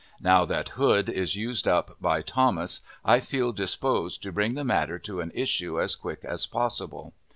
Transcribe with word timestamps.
Now 0.19 0.45
that 0.45 0.69
Hood 0.69 1.09
is 1.09 1.35
used 1.35 1.67
up 1.67 1.97
by 2.01 2.23
Thomas, 2.23 2.81
I 3.05 3.19
feel 3.19 3.51
disposed 3.51 4.23
to 4.23 4.31
bring 4.31 4.55
the 4.55 4.63
matter 4.63 4.97
to 4.97 5.19
an 5.21 5.31
issue 5.35 5.79
as 5.79 5.93
quick 5.95 6.25
as 6.25 6.47
possible. 6.47 7.13